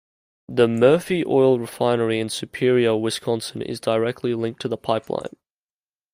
[0.47, 5.35] The Murphy Oil refinery in Superior, Wisconsin, is directly linked to the pipeline.